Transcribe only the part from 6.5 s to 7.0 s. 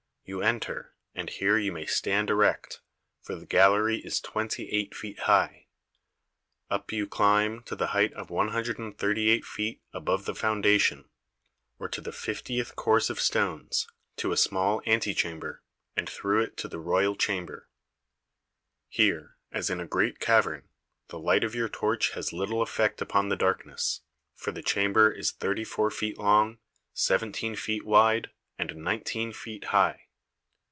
Up